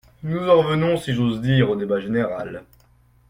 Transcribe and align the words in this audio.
Nous 0.23 0.49
en 0.49 0.63
revenons, 0.63 0.97
si 0.97 1.13
j’ose 1.13 1.41
dire, 1.41 1.69
au 1.69 1.75
débat 1.75 1.99
général. 1.99 2.63